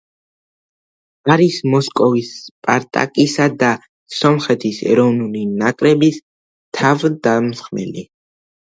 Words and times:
არის 1.33 1.57
მოსკოვის 1.73 2.31
„სპარტაკისა“ 2.47 3.47
და 3.65 3.71
სომხეთის 4.21 4.83
ეროვნული 4.95 5.45
ნაკრების 5.63 6.23
თავდამსხმელი. 6.81 8.11